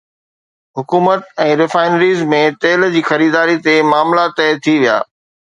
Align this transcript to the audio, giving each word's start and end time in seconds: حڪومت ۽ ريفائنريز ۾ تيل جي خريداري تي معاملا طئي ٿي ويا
حڪومت 0.77 1.27
۽ 1.45 1.57
ريفائنريز 1.61 2.23
۾ 2.31 2.39
تيل 2.65 2.87
جي 2.97 3.05
خريداري 3.11 3.59
تي 3.69 3.77
معاملا 3.93 4.27
طئي 4.43 4.59
ٿي 4.67 4.77
ويا 4.81 4.99